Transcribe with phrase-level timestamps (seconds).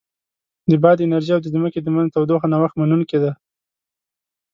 [0.69, 3.31] د باد انرژي او د ځمکې د منځ تودوخه نوښت منونکې ده.